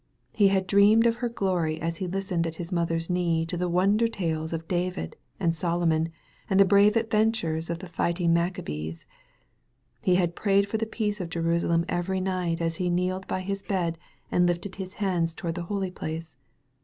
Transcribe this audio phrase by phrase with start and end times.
[0.33, 3.69] He had dreamed of her glory as he listened at his mother's knee to the
[3.69, 6.09] wonder tales of David and Solomon
[6.49, 9.05] and the brave adventures of the fight ing Maccabees.
[10.03, 13.61] He had prayed for the peace of Jerusalem every night as he kneeled by his
[13.61, 13.99] bed
[14.31, 16.35] and lifted hb hands toward the holy place.